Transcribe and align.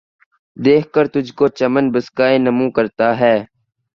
دیکھ 0.57 0.87
کر 0.93 1.05
تجھ 1.13 1.31
کو، 1.37 1.45
چمن 1.57 1.85
بسکہ 1.93 2.27
نُمو 2.43 2.67
کرتا 2.75 3.07
ہے 3.21 3.35